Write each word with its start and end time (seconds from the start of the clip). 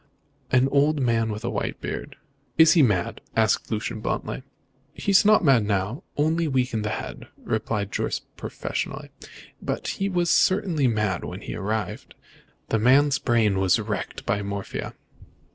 "An 0.51 0.67
old 0.69 0.99
man 0.99 1.29
with 1.31 1.43
a 1.45 1.49
white 1.51 1.79
beard." 1.79 2.15
"Is 2.57 2.73
he 2.73 2.81
mad?" 2.81 3.21
asked 3.35 3.69
Lucian 3.69 3.99
bluntly. 3.99 4.41
"He 4.95 5.11
is 5.11 5.23
not 5.23 5.43
mad 5.43 5.63
now, 5.63 6.01
only 6.17 6.47
weak 6.47 6.73
in 6.73 6.81
the 6.81 6.89
head," 6.89 7.27
replied 7.43 7.91
Jorce 7.91 8.19
professionally, 8.35 9.11
"but 9.61 9.87
he 9.87 10.09
was 10.09 10.31
certainly 10.31 10.87
mad 10.87 11.23
when 11.23 11.41
he 11.41 11.53
arrived. 11.55 12.15
The 12.69 12.79
man's 12.79 13.19
brain 13.19 13.55
is 13.57 13.79
wrecked 13.79 14.25
by 14.25 14.41
morphia." 14.41 14.95